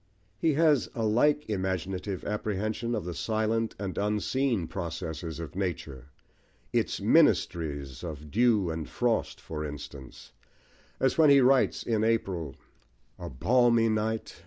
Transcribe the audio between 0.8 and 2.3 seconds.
a like imaginative